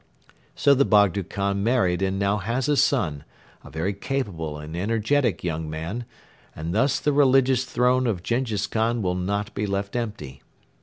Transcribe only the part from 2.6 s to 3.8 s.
a son, a